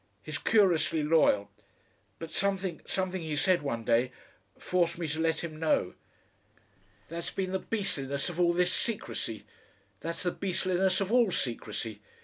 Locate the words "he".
3.21-3.35